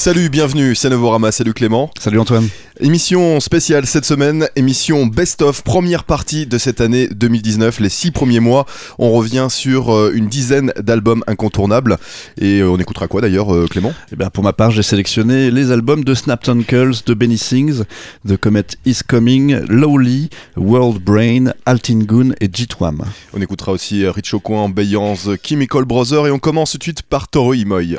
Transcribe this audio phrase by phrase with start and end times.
[0.00, 1.90] Salut, bienvenue, c'est Novorama, salut Clément.
[1.98, 2.48] Salut Antoine.
[2.80, 8.40] Émission spéciale cette semaine, émission best-of, première partie de cette année 2019, les six premiers
[8.40, 8.64] mois.
[8.98, 11.98] On revient sur euh, une dizaine d'albums incontournables.
[12.40, 13.92] Et euh, on écoutera quoi d'ailleurs, euh, Clément?
[14.10, 17.82] Eh bien, pour ma part, j'ai sélectionné les albums de Snaptonkles, de Benny Sings,
[18.24, 23.04] de Comet Is Coming, Lowly, World Brain, Altingun et Jitwam.
[23.34, 27.28] On écoutera aussi Rich Coin, Bayans, Chemical Brother et on commence tout de suite par
[27.28, 27.98] Toro Imoy.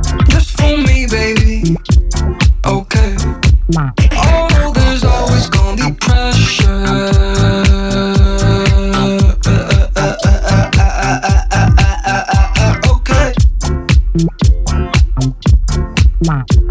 [3.77, 6.67] Oh, there's always gonna be pressure.
[16.23, 16.70] Okay.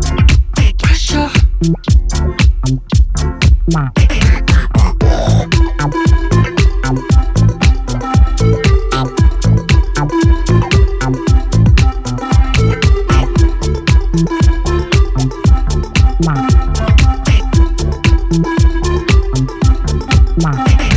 [20.43, 20.90] Mark.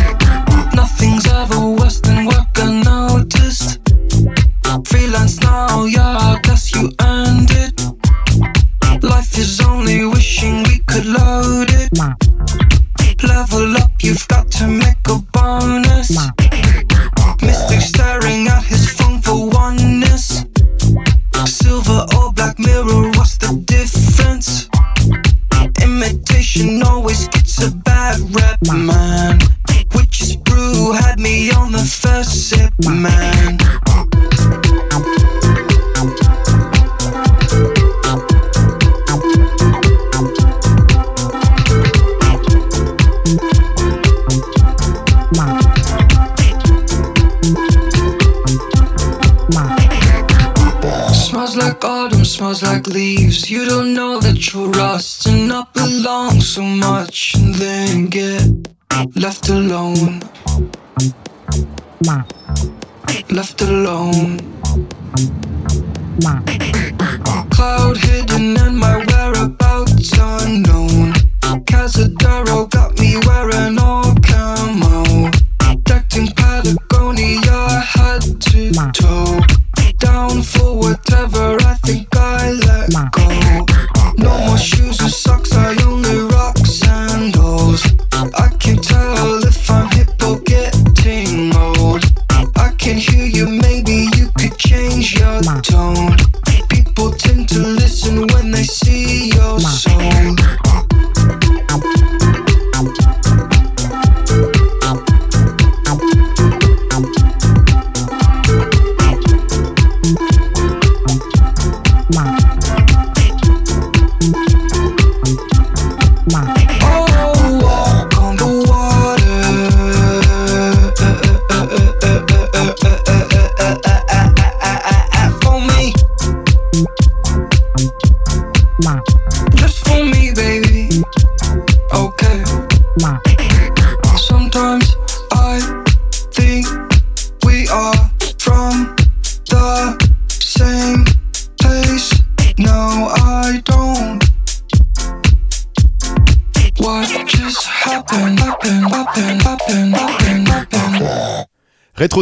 [112.23, 112.52] One.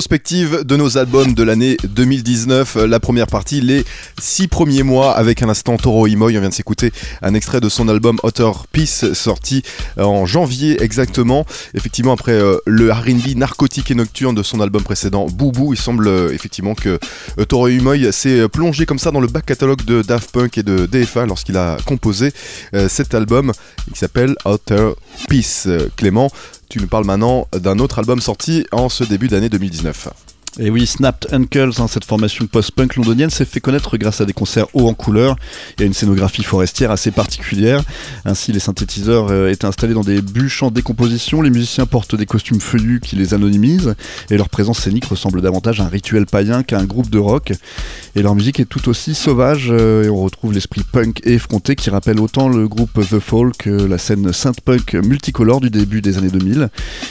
[0.02, 2.76] Rétrospective de nos albums de l'année 2019.
[2.88, 3.86] La première partie, les
[4.20, 6.38] six premiers mois avec un instant Toro Imoy.
[6.38, 9.62] On vient de s'écouter un extrait de son album Outer Peace sorti
[10.00, 11.46] en janvier exactement.
[11.76, 16.08] Effectivement, après euh, le R&B narcotique et nocturne de son album précédent Boubou, il semble
[16.08, 16.98] euh, effectivement que
[17.38, 20.64] euh, Toro Imoy s'est plongé comme ça dans le back catalogue de Daft Punk et
[20.64, 22.34] de DFA lorsqu'il a composé
[22.88, 23.52] cet album
[23.94, 24.94] qui s'appelle Outer
[25.30, 25.68] Peace.
[25.96, 26.32] Clément,
[26.72, 30.08] tu nous parles maintenant d'un autre album sorti en ce début d'année 2019.
[30.60, 34.34] Et oui, Snapped Uncles, hein, cette formation post-punk londonienne, s'est fait connaître grâce à des
[34.34, 35.38] concerts hauts en couleur
[35.80, 37.82] et à une scénographie forestière assez particulière.
[38.26, 42.26] Ainsi, les synthétiseurs euh, étaient installés dans des bûches en décomposition, les musiciens portent des
[42.26, 43.96] costumes feuillus qui les anonymisent,
[44.30, 47.54] et leur présence scénique ressemble davantage à un rituel païen qu'à un groupe de rock.
[48.16, 51.78] Et leur musique est tout aussi sauvage, euh, et on retrouve l'esprit punk et effronté
[51.78, 56.18] qui rappelle autant le groupe The Fall que la scène synth-punk multicolore du début des
[56.18, 56.70] années 2000.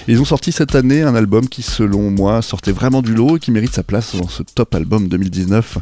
[0.09, 3.30] Et ils ont sorti cette année un album qui, selon moi, sortait vraiment du lot
[3.39, 5.79] qui mérite sa place dans ce top album 2019.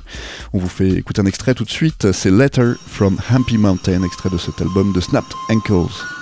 [0.52, 4.30] On vous fait écouter un extrait tout de suite, c'est Letter from Happy Mountain, extrait
[4.30, 6.17] de cet album de Snapped Ankles.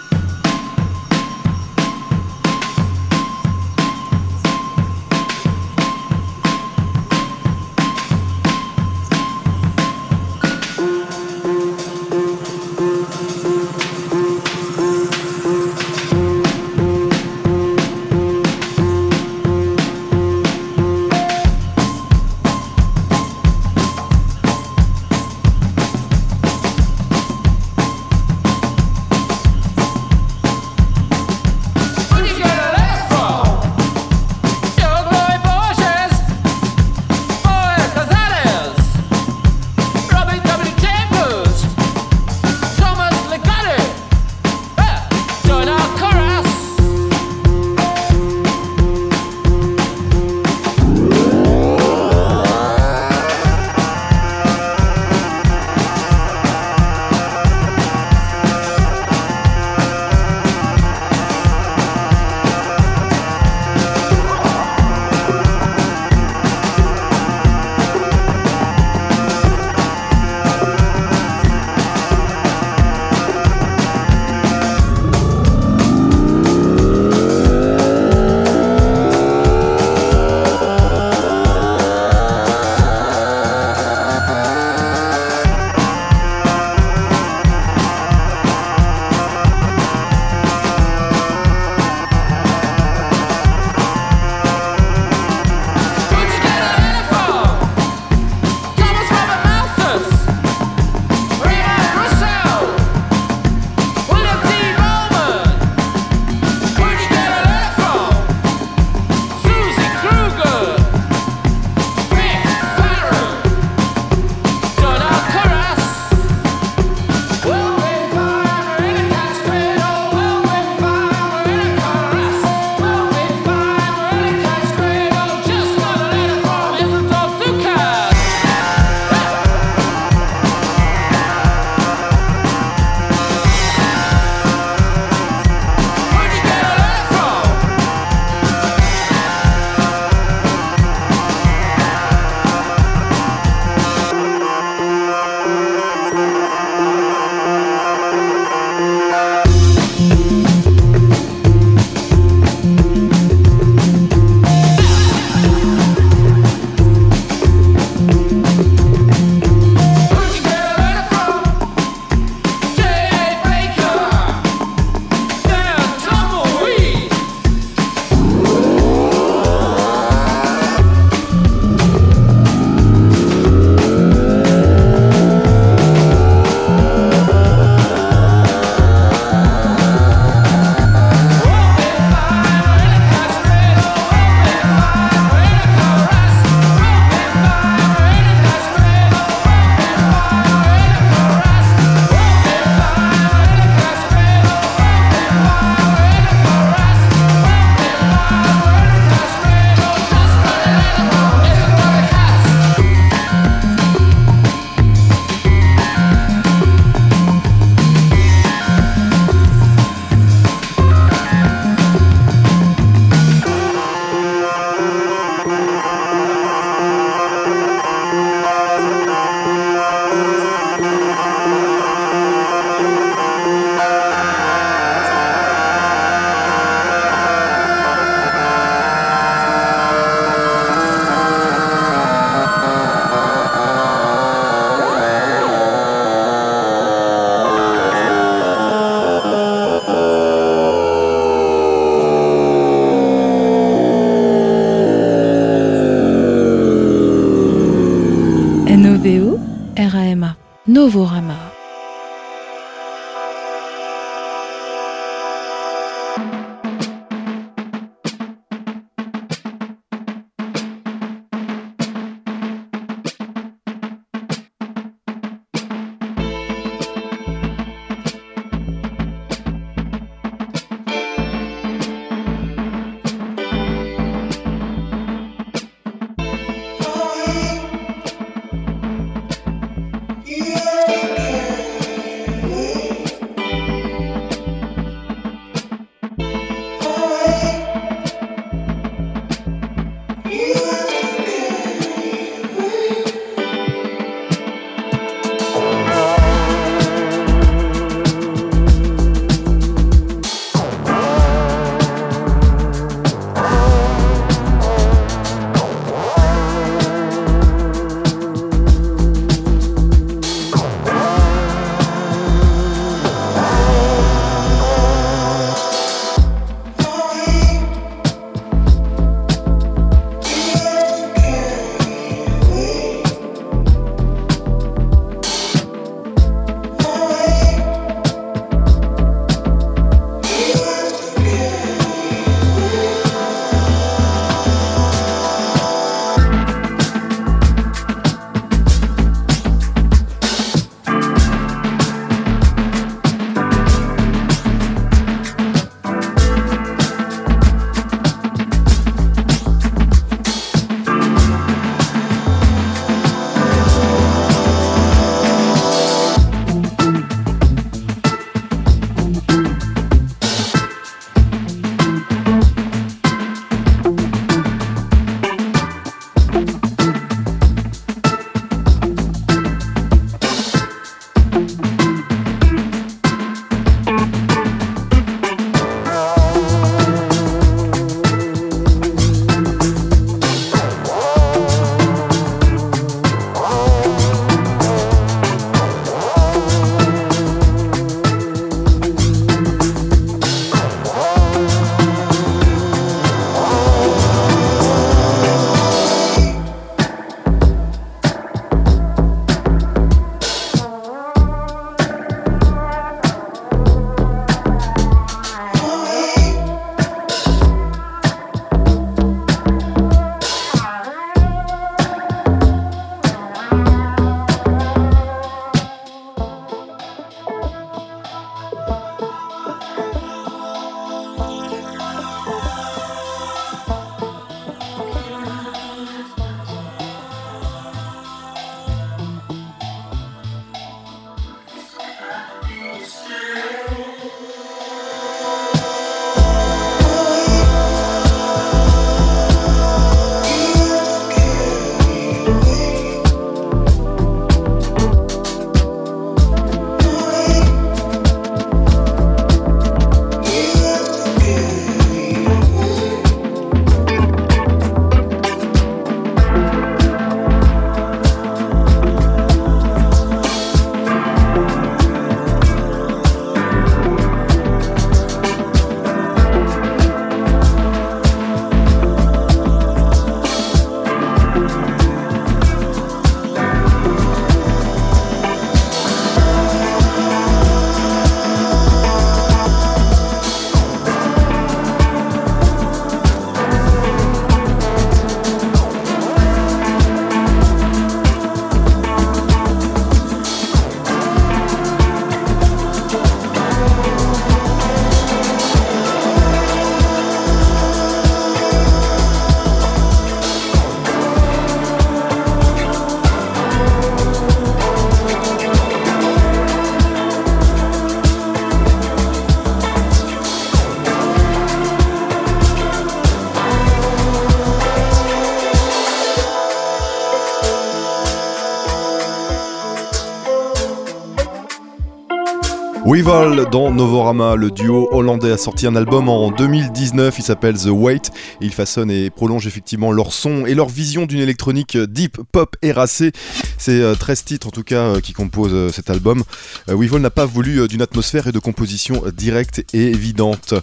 [523.06, 528.10] Dans Novorama, le duo hollandais a sorti un album en 2019, il s'appelle The Wait,
[528.40, 532.56] et il façonne et prolonge effectivement leur son et leur vision d'une électronique deep pop
[532.62, 533.12] éracée.
[533.58, 536.24] C'est 13 euh, titres en tout cas euh, qui composent euh, cet album.
[536.66, 540.54] Weevil n'a pas voulu d'une atmosphère et de composition directe et évidente.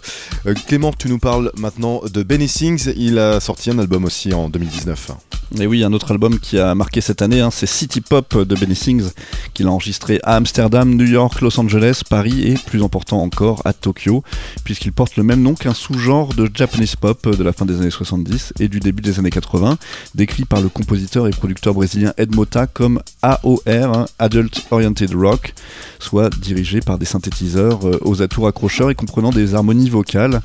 [0.66, 4.50] Clément, tu nous parles maintenant de Benny Sings, il a sorti un album aussi en
[4.50, 5.12] 2019.
[5.60, 8.54] Et oui, un autre album qui a marqué cette année, hein, c'est City Pop de
[8.56, 9.10] Benny Sings,
[9.52, 13.72] qu'il a enregistré à Amsterdam, New York, Los Angeles, Paris et plus important encore à
[13.72, 14.24] Tokyo,
[14.64, 17.90] puisqu'il porte le même nom qu'un sous-genre de Japanese pop de la fin des années
[17.90, 19.78] 70 et du début des années 80,
[20.16, 25.54] décrit par le compositeur et producteur brésilien Ed Mota comme AOR, hein, Adult Oriented Rock,
[26.00, 30.42] soit dirigé par des synthétiseurs euh, aux atours accrocheurs et comprenant des harmonies vocales,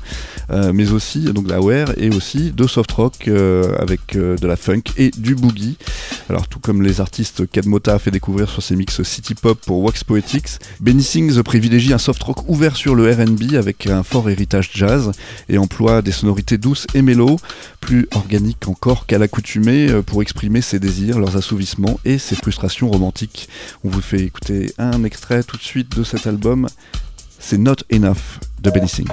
[0.50, 4.56] euh, mais aussi donc la AOR et aussi de soft rock euh, avec de la
[4.56, 5.78] funk et du boogie.
[6.28, 9.58] Alors tout comme les artistes qu'Ed Mota a fait découvrir sur ses mix city pop
[9.58, 14.02] pour Wax Poetics, Benny Sings privilégie un soft rock ouvert sur le RB avec un
[14.02, 15.12] fort héritage jazz
[15.48, 17.36] et emploie des sonorités douces et mélo,
[17.80, 22.90] plus organiques encore qu'à l'accoutumée euh, pour exprimer ses désirs, leurs assouvissements et ses frustrations
[22.90, 23.48] romantiques.
[23.82, 26.68] On vous fait écouter un extrait tout de suite de cet album,
[27.38, 29.08] c'est Not Enough de Benny Sings.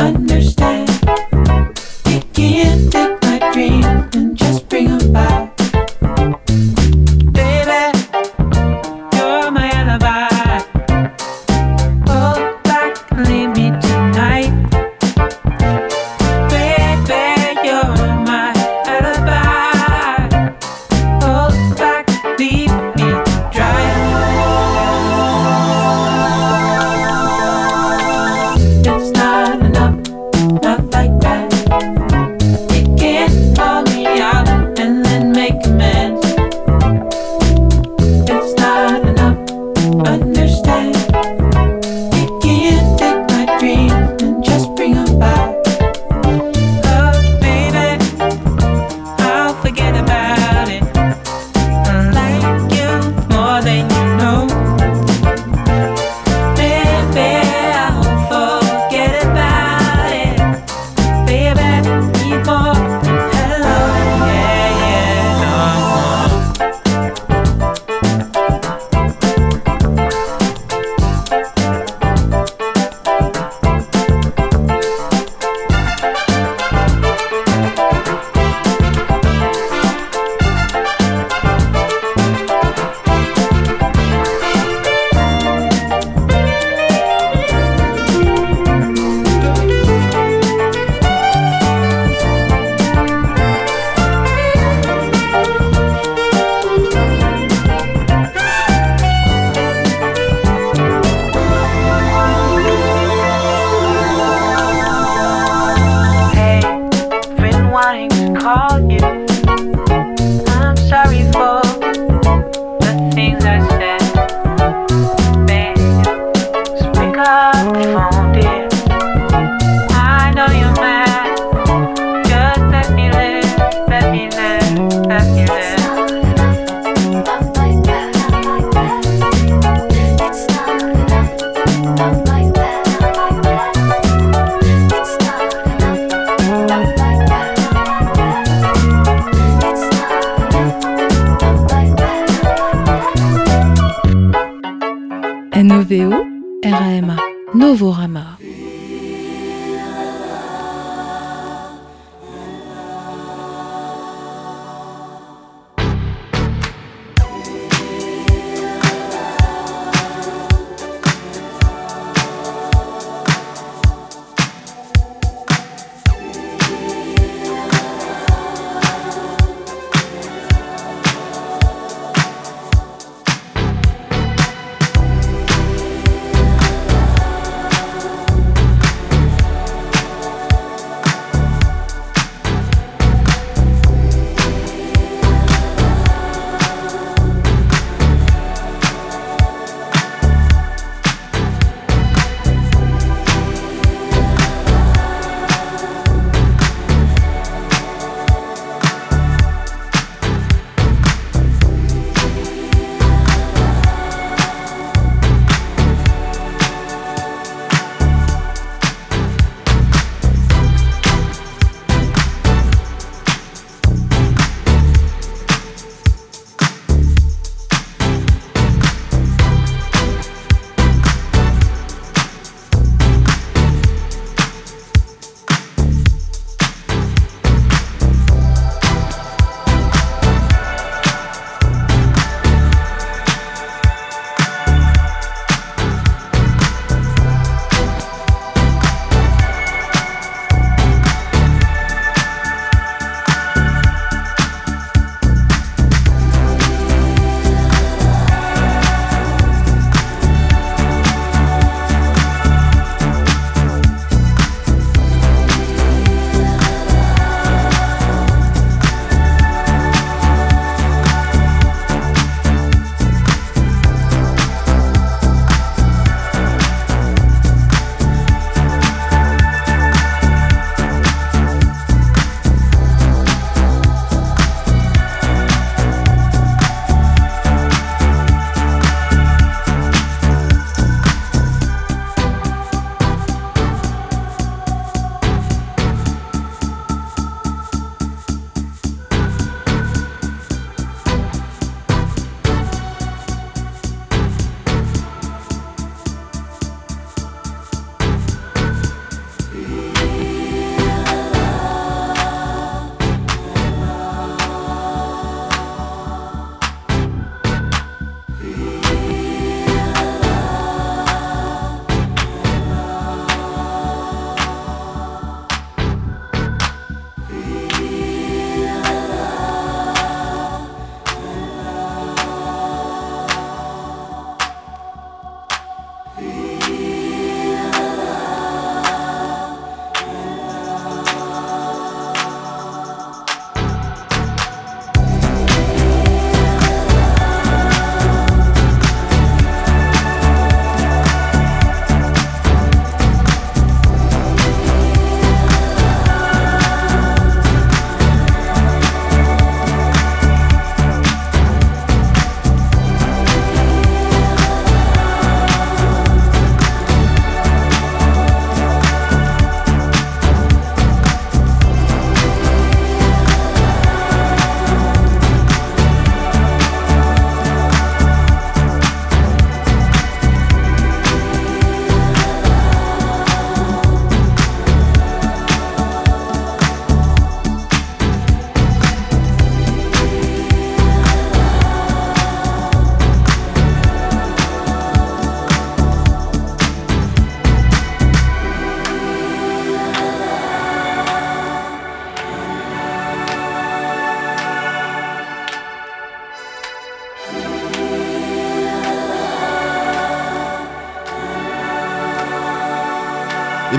[0.00, 0.88] Understand.
[2.06, 5.55] You can't take my dreams and just bring them back.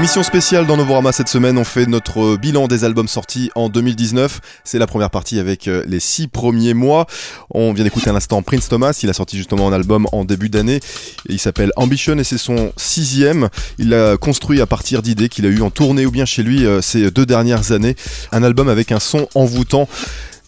[0.08, 4.40] Émission spéciale dans Novorama cette semaine, on fait notre bilan des albums sortis en 2019.
[4.64, 7.08] C'est la première partie avec euh, les six premiers mois.
[7.50, 10.48] On vient d'écouter un instant Prince Thomas, il a sorti justement un album en début
[10.48, 10.80] d'année.
[11.28, 13.50] Il s'appelle Ambition et c'est son sixième.
[13.80, 16.66] Il l'a construit à partir d'idées qu'il a eues en tournée ou bien chez lui
[16.66, 17.98] euh, ces deux dernières années.
[18.32, 19.90] Un album avec un son envoûtant.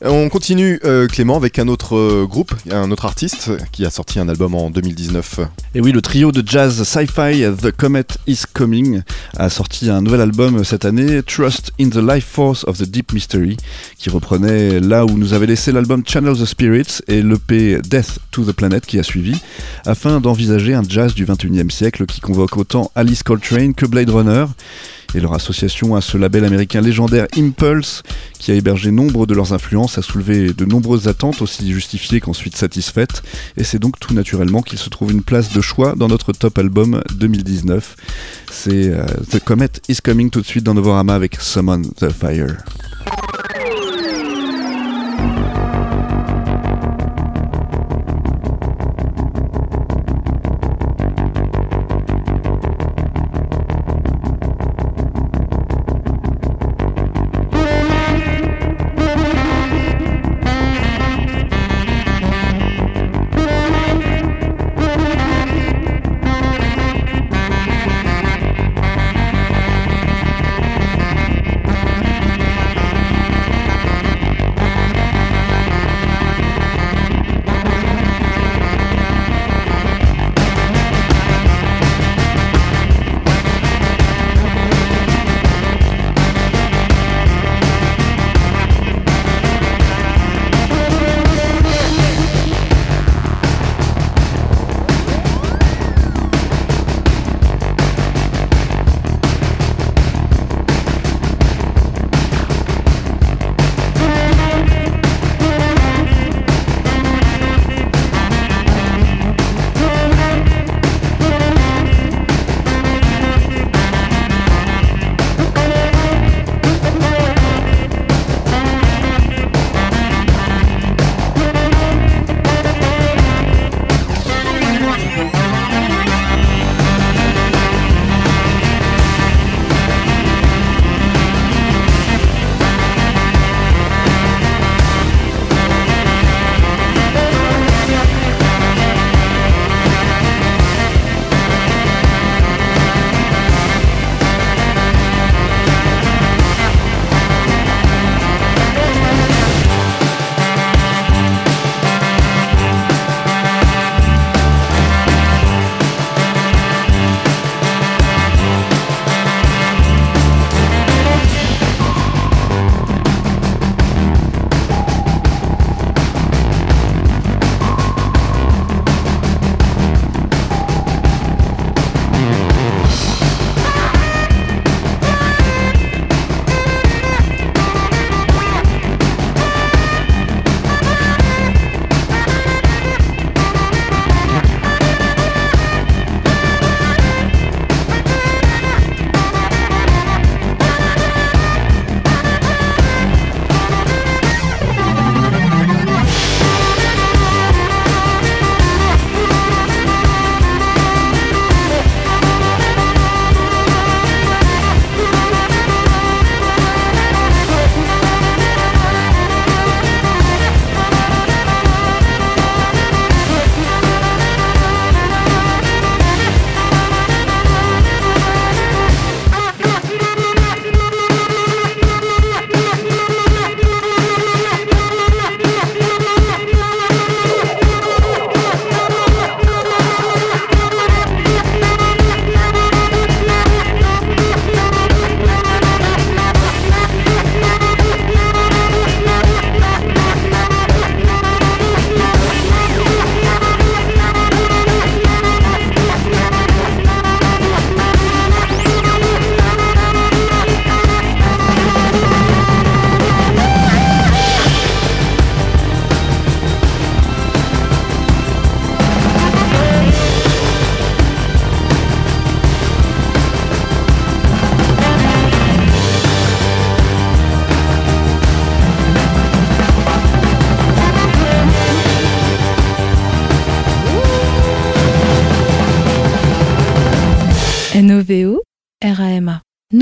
[0.01, 4.17] On continue euh, Clément avec un autre euh, groupe, un autre artiste qui a sorti
[4.17, 5.41] un album en 2019.
[5.75, 9.01] Et oui, le trio de jazz sci-fi The Comet Is Coming
[9.35, 13.11] a sorti un nouvel album cette année, Trust in the Life Force of the Deep
[13.11, 13.57] Mystery,
[13.97, 18.45] qui reprenait là où nous avait laissé l'album Channel the Spirits et l'EP Death to
[18.45, 19.35] the Planet qui a suivi,
[19.85, 24.45] afin d'envisager un jazz du 21e siècle qui convoque autant Alice Coltrane que Blade Runner
[25.15, 28.03] et leur association à ce label américain légendaire Impulse,
[28.37, 32.55] qui a hébergé nombre de leurs influences, a soulevé de nombreuses attentes, aussi justifiées qu'ensuite
[32.55, 33.23] satisfaites,
[33.57, 36.57] et c'est donc tout naturellement qu'il se trouve une place de choix dans notre top
[36.57, 37.95] album 2019.
[38.51, 42.57] C'est euh, The Comet is Coming tout de suite dans Novorama avec Summon the Fire.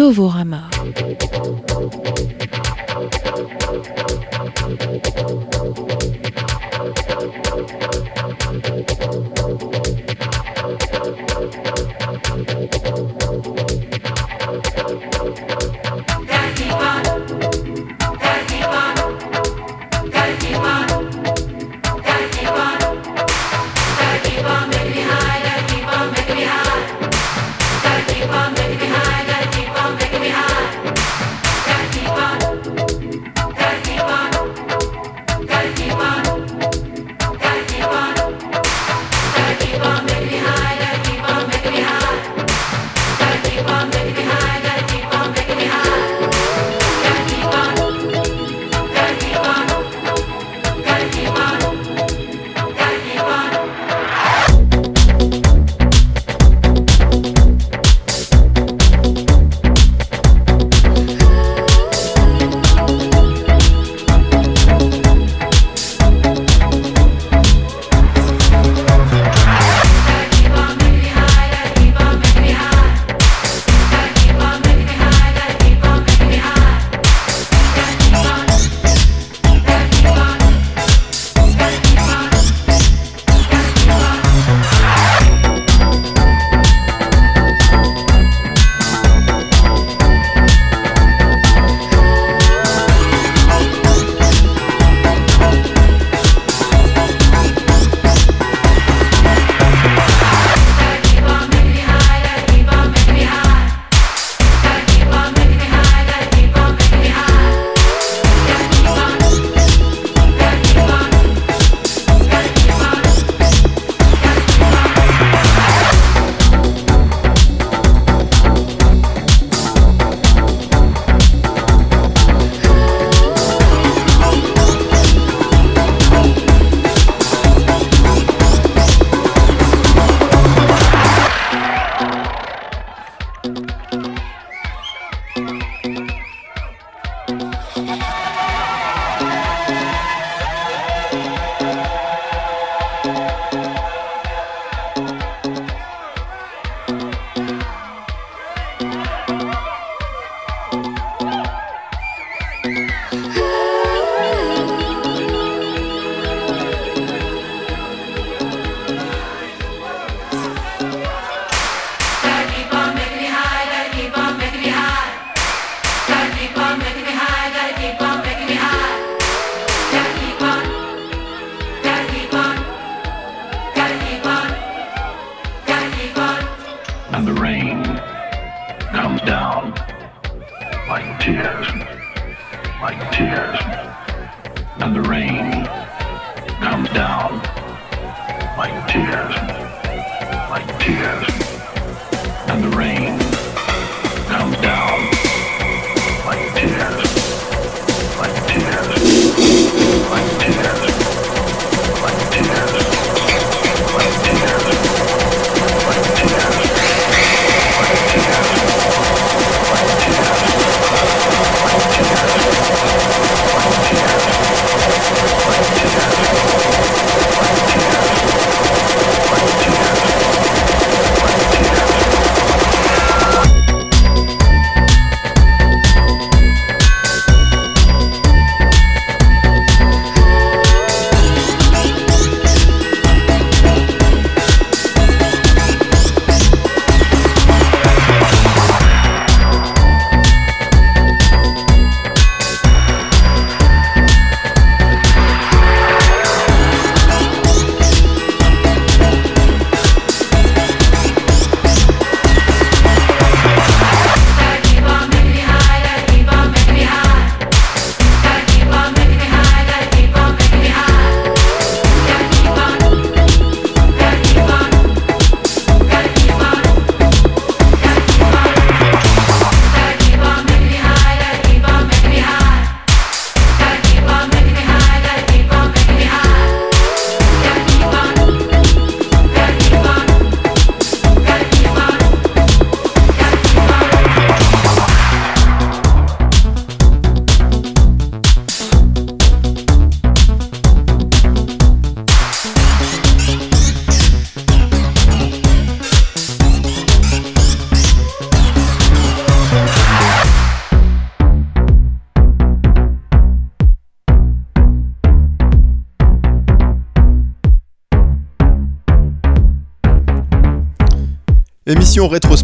[0.07, 0.69] Novorama.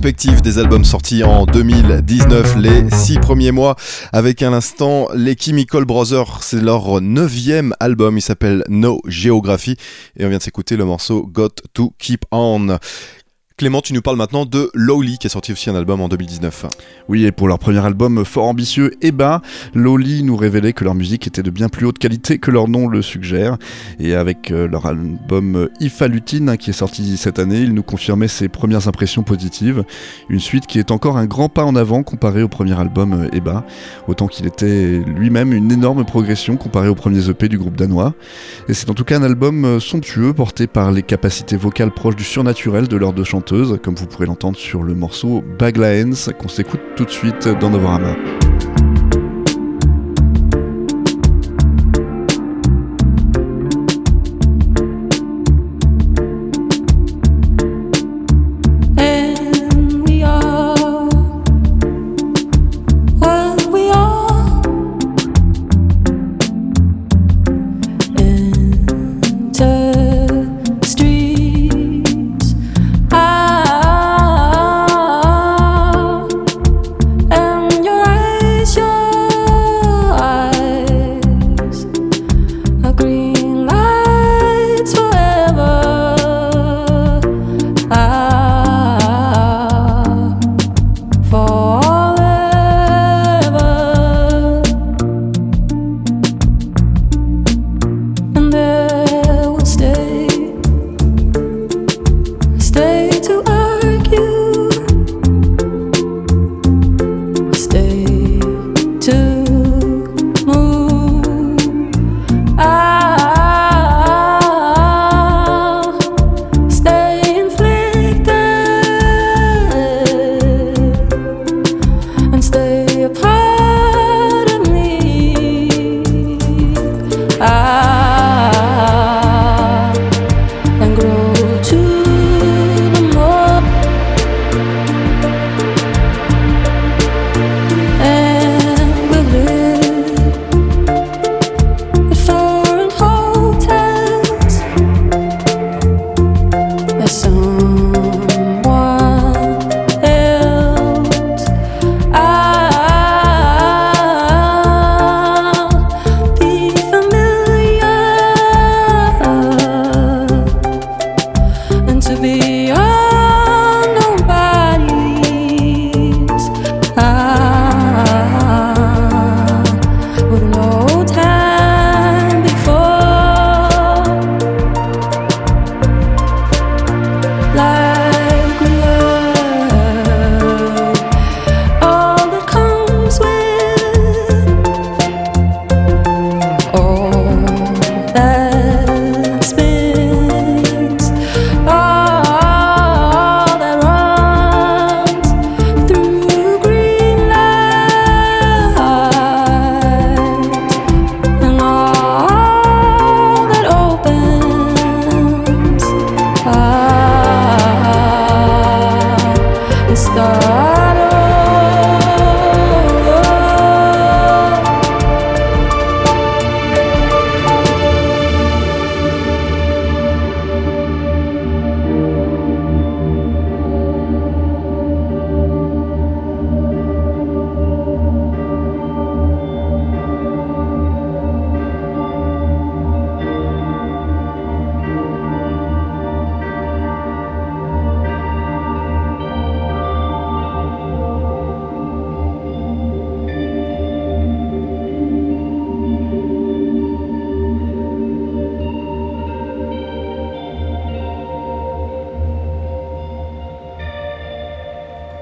[0.04, 3.78] Rétrospective des albums sortis en 2019, les six premiers mois,
[4.12, 6.44] avec à l'instant les Chemical Brothers.
[6.44, 9.78] C'est leur neuvième album, il s'appelle No Geography,
[10.18, 12.80] et on vient de s'écouter le morceau Got to Keep On.
[13.56, 16.66] Clément, tu nous parles maintenant de Lowly qui a sorti aussi un album en 2019.
[17.08, 19.44] Oui, et pour leur premier album fort ambitieux et bas,
[19.76, 22.88] Lowly nous révélait que leur musique était de bien plus haute qualité que leur nom
[22.88, 23.58] le suggère.
[24.00, 28.28] Et avec euh, leur album Ifalutine hein, qui est sorti cette année, ils nous confirmaient
[28.28, 29.84] ses premières impressions positives.
[30.30, 33.68] Une suite qui est encore un grand pas en avant comparé au premier album Eba,
[34.08, 38.16] autant qu'il était lui-même une énorme progression comparé aux premiers EP du groupe danois.
[38.68, 42.16] Et c'est en tout cas un album euh, somptueux porté par les capacités vocales proches
[42.16, 46.48] du surnaturel de leurs deux chanteurs comme vous pourrez l'entendre sur le morceau Baglaens qu'on
[46.48, 48.16] s'écoute tout de suite dans Novorama.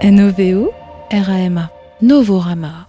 [0.04, 0.74] NOVO,
[1.12, 1.70] RAMA,
[2.02, 2.88] Novorama.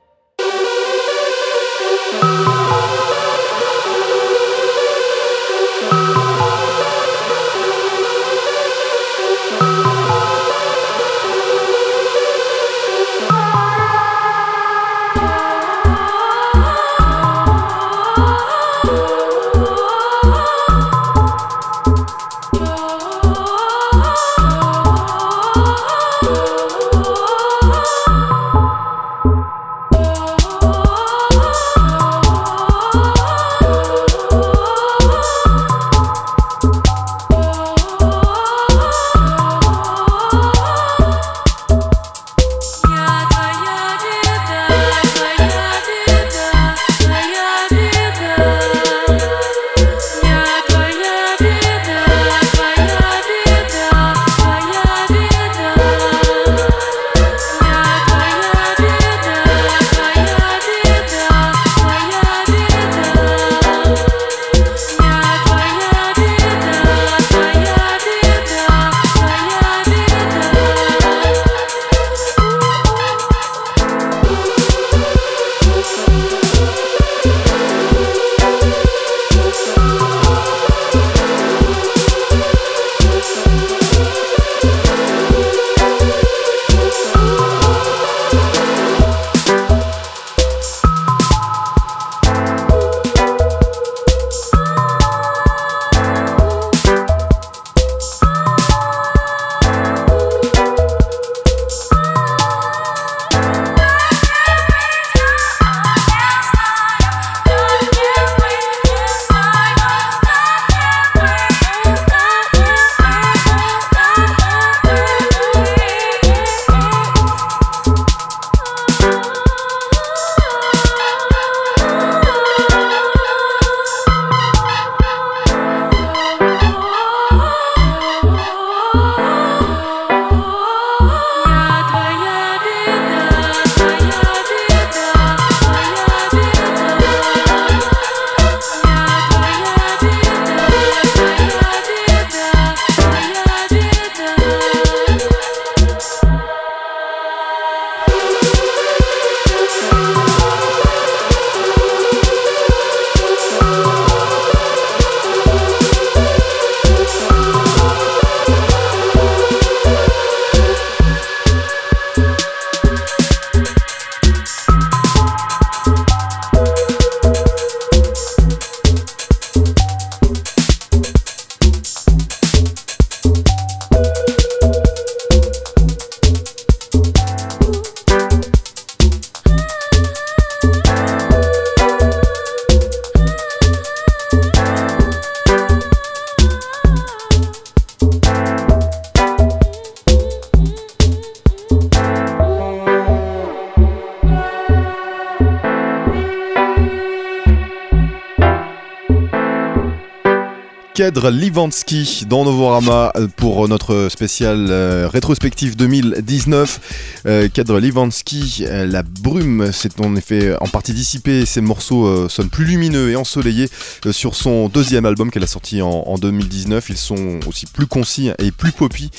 [201.03, 207.23] Kedr Livansky dans Novorama pour notre spécial euh, rétrospective 2019.
[207.27, 212.65] Euh, Kedr euh, la brume s'est en effet en partie dissipée, ses morceaux sonnent plus
[212.65, 213.69] lumineux et ensoleillés
[214.13, 216.91] sur son deuxième album qu'elle a sorti en, 2019.
[216.91, 219.11] Ils sont aussi plus concis et plus poppy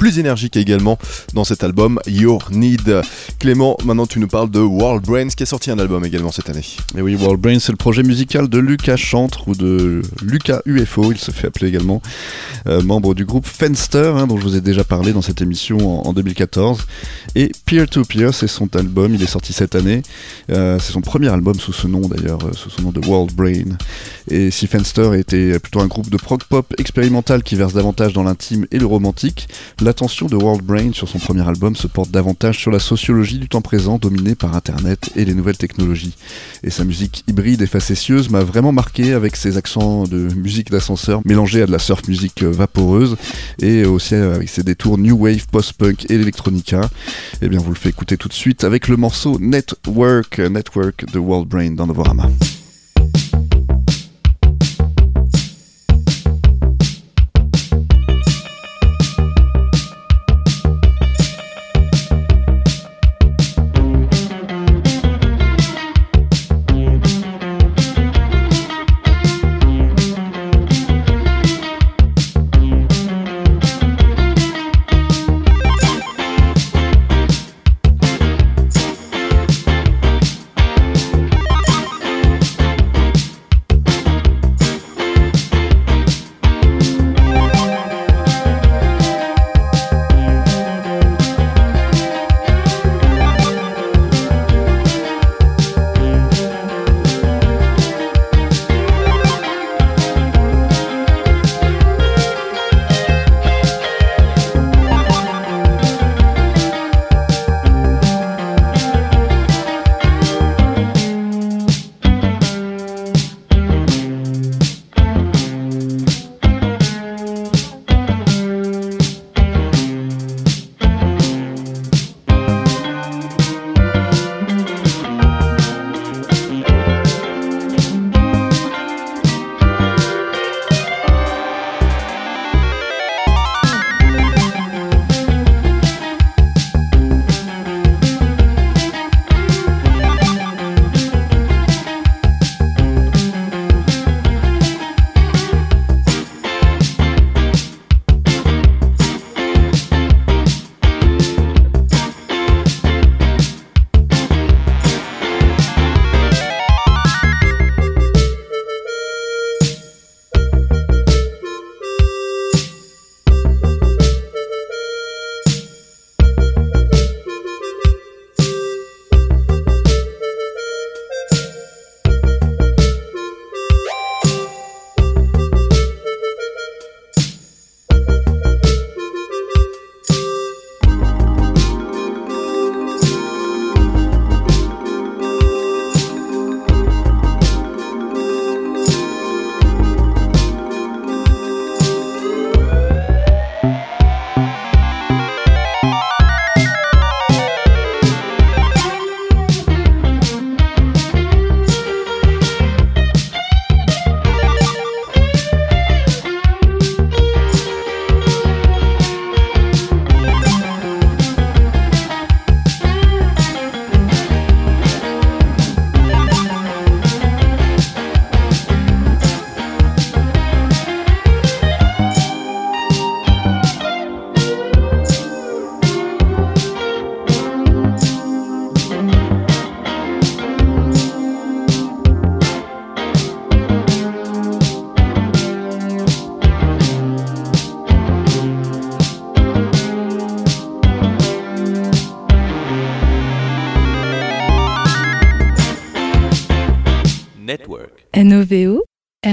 [0.00, 0.98] plus énergique également
[1.34, 3.02] dans cet album Your Need.
[3.38, 6.48] Clément, maintenant tu nous parles de World Brains qui a sorti un album également cette
[6.48, 6.64] année.
[6.96, 11.12] Et oui, World Brains c'est le projet musical de Lucas Chantre ou de Lucas UFO,
[11.12, 12.00] il se fait appeler également,
[12.66, 16.08] euh, membre du groupe Fenster hein, dont je vous ai déjà parlé dans cette émission
[16.08, 16.80] en, 2014.
[17.34, 20.00] Et Peer to Peer, c'est son album, il est sorti cette année.
[20.50, 23.34] Euh, c'est son premier album sous ce nom d'ailleurs, euh, sous son nom de World
[23.34, 23.76] Brain.
[24.30, 28.22] Et si Fenster était plutôt un groupe de prog pop expérimental qui verse davantage dans
[28.22, 29.46] l'intime et le romantique,
[29.90, 33.48] l'attention de World Brain sur son premier album se porte davantage sur la sociologie du
[33.48, 36.14] temps présent dominée par Internet et les nouvelles technologies.
[36.62, 41.22] Et sa musique hybride et facétieuse m'a vraiment marqué avec ses accents de musique d'ascenseur
[41.24, 43.16] mélangés à de la surf musique vaporeuse
[43.60, 46.82] et aussi avec ses détours new wave, post-punk et electronica.
[47.42, 51.12] Et eh bien vous le faites écouter tout de suite avec le morceau Network, Network
[51.12, 52.30] de World Brain dans Novorama.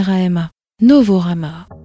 [0.02, 1.77] RAMA, Novorama.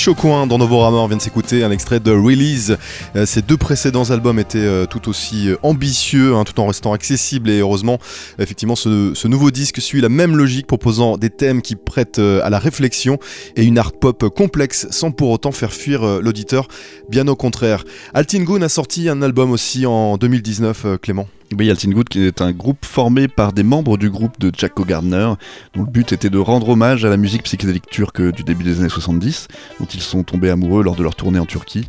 [0.00, 2.78] Rich au coin dans Novorama, on vient de s'écouter un extrait de Release.
[3.16, 6.94] Euh, ces deux précédents albums étaient euh, tout aussi euh, ambitieux, hein, tout en restant
[6.94, 7.98] accessibles et heureusement,
[8.38, 12.58] effectivement, ce, nouveau disque suit la même logique, proposant des thèmes qui prêtent à la
[12.58, 13.18] réflexion
[13.56, 16.68] et une art pop complexe sans pour autant faire fuir l'auditeur,
[17.10, 17.84] bien au contraire.
[18.14, 21.26] Altin a sorti un album aussi en 2019, Clément.
[21.58, 25.32] Oui, Good qui est un groupe formé par des membres du groupe de Jacko Gardner,
[25.74, 28.78] dont le but était de rendre hommage à la musique psychédélique turque du début des
[28.78, 29.48] années 70,
[29.80, 31.88] dont ils sont tombés amoureux lors de leur tournée en Turquie.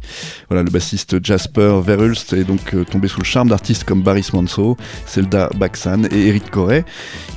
[0.50, 4.30] Voilà, le bassiste Jasper Verhulst est donc euh, tombé sous le charme d'artistes comme Baris
[4.34, 6.84] Manso, Selda Baksan et Eric Corey,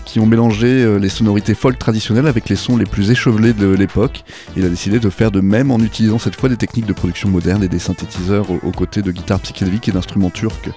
[0.06, 3.66] qui ont mélangé euh, les sonorités folk traditionnelles avec les sons les plus échevelés de
[3.66, 4.24] l'époque.
[4.56, 7.28] Il a décidé de faire de même en utilisant cette fois des techniques de production
[7.28, 10.70] modernes et des synthétiseurs aux, côtés de guitares psychédéliques et d'instruments turcs.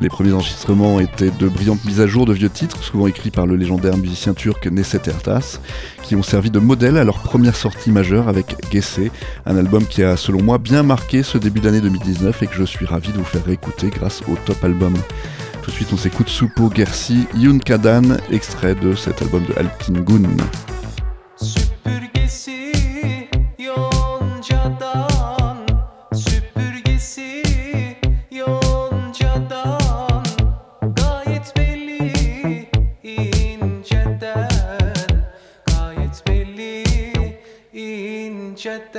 [0.00, 3.46] Les premiers enregistrements étaient de brillantes mises à jour de vieux titres, souvent écrits par
[3.46, 5.58] le légendaire musicien turc Neset Ertas,
[6.02, 9.00] qui ont servi de modèle à leur première sortie majeure avec Gesse,
[9.44, 12.64] un album qui a selon moi bien marqué ce début d'année 2019 et que je
[12.64, 14.94] suis ravi de vous faire réécouter grâce au top album.
[15.62, 20.36] Tout de suite, on s'écoute Supo Gersi Yunkadan, extrait de cet album de Alpin Gun.
[38.86, 38.98] حتى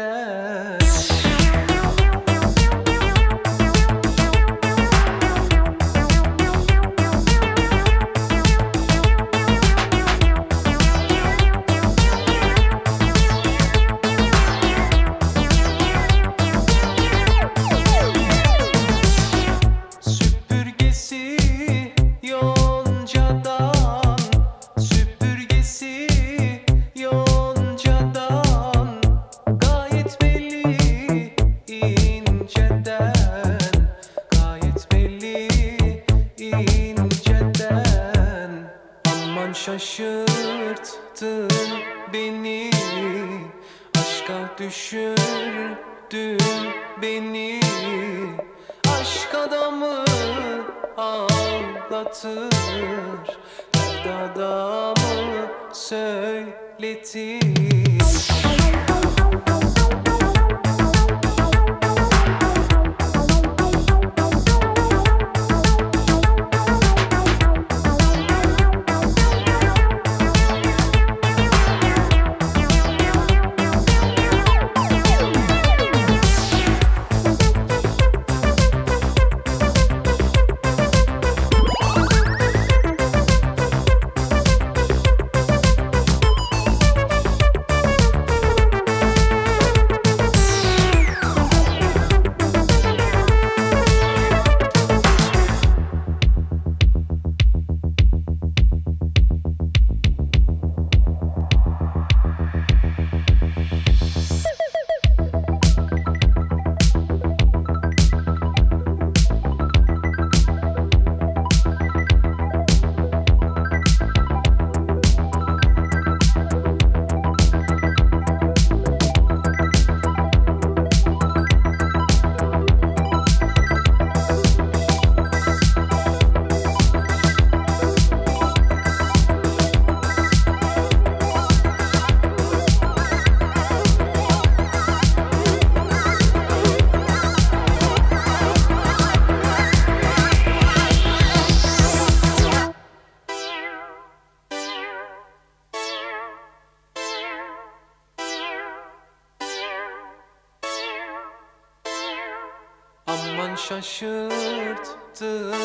[153.81, 155.55] şaşırttın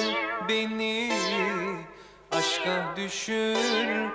[0.48, 1.12] beni.
[2.32, 4.10] Aşka düşürdün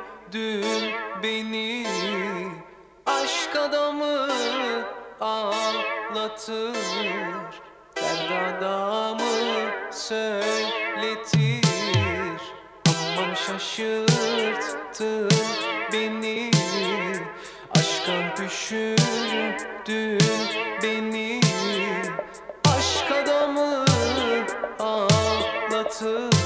[1.24, 1.88] beni.
[3.06, 4.30] Aşk adamı
[5.22, 6.76] ağlatır
[7.96, 11.68] Dert adamı söyletir.
[12.88, 15.30] Aman şaşırttın
[15.94, 16.52] beni.
[17.76, 20.18] Aşka düşürdün
[26.00, 26.37] to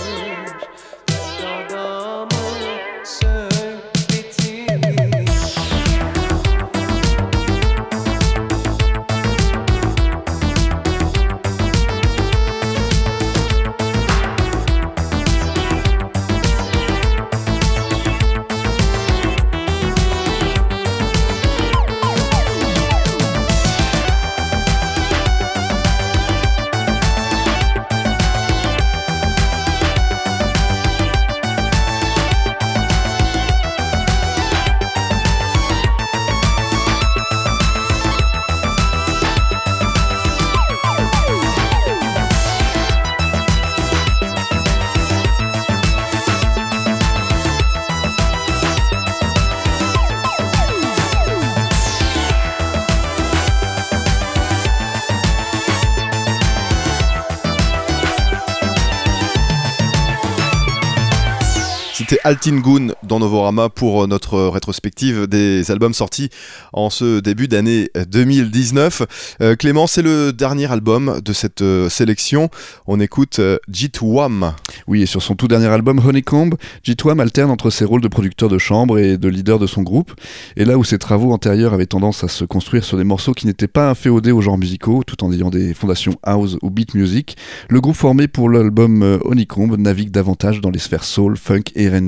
[62.11, 66.29] C'était Altin Goon dans Novorama pour notre rétrospective des albums sortis
[66.73, 69.37] en ce début d'année 2019.
[69.39, 72.49] Euh, Clément, c'est le dernier album de cette euh, sélection.
[72.85, 74.55] On écoute euh, Jitwam.
[74.87, 76.49] Oui, et sur son tout dernier album Honeycomb,
[76.83, 80.11] Jitwam alterne entre ses rôles de producteur de chambre et de leader de son groupe.
[80.57, 83.47] Et là où ses travaux antérieurs avaient tendance à se construire sur des morceaux qui
[83.47, 87.37] n'étaient pas inféodés aux genres musicaux, tout en ayant des fondations house ou beat music,
[87.69, 91.87] le groupe formé pour l'album euh, Honeycomb navigue davantage dans les sphères soul, funk et
[91.87, 92.00] R&B.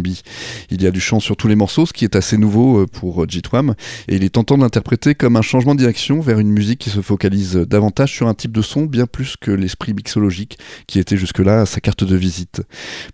[0.69, 2.87] Il y a du chant sur tous les morceaux, ce qui est assez nouveau euh,
[2.87, 3.75] pour Jitwam,
[4.07, 6.89] et il est tentant de l'interpréter comme un changement de direction vers une musique qui
[6.89, 11.17] se focalise davantage sur un type de son bien plus que l'esprit mixologique qui était
[11.17, 12.61] jusque-là sa carte de visite.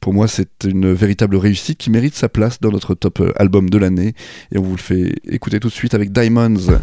[0.02, 3.70] Pour moi, c'est une véritable réussite qui mérite sa place dans notre top euh, album
[3.70, 4.14] de l'année,
[4.52, 6.10] et on vous le fait écouter tout de suite avec.
[6.12, 6.80] Diamonds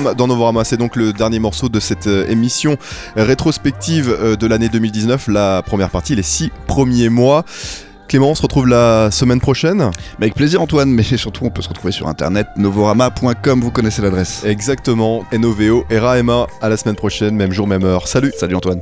[0.00, 2.76] Dans Novorama, c'est donc le dernier morceau de cette euh, émission
[3.16, 7.44] rétrospective euh, de l'année 2019, la première partie, les six premiers mois.
[8.08, 9.90] Clément, on se retrouve la semaine prochaine.
[10.18, 14.02] Mais avec plaisir Antoine, mais surtout on peut se retrouver sur internet novorama.com, vous connaissez
[14.02, 14.44] l'adresse.
[14.44, 18.06] Exactement, NOVO RAMA à la semaine prochaine, même jour, même heure.
[18.08, 18.80] Salut Salut Antoine.